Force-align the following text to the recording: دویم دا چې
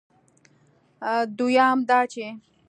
دویم 1.37 1.79
دا 1.89 1.99
چې 2.11 2.25